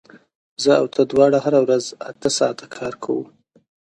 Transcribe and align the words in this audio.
زه 0.63 0.71
او 0.79 0.85
ته 0.93 1.01
دواړه 1.11 1.37
هره 1.45 1.59
ورځ 1.65 1.85
اته 2.09 2.29
ساعته 2.37 2.65
کار 2.75 2.93
کوو 3.03 3.23